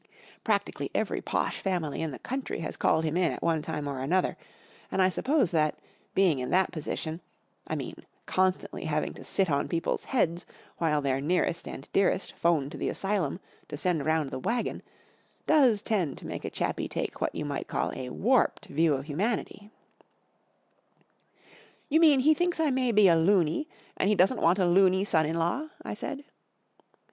[0.43, 3.99] Practically every posh family in the country has called him in at one time or
[3.99, 4.35] another,
[4.91, 5.77] and I suppose that,
[6.15, 10.43] being in that position—I mean constantly having to sit on people's heads
[10.79, 16.17] while their nearest and dearest 'phone to the asylum to send round the wagon—does tend
[16.17, 19.69] to make a chappie take what you might call a warped view' of humanity,
[21.91, 24.65] Jl Yon mean he thinks I may be a looney, and he doesn't want a
[24.65, 26.23] looney son in law?" I said.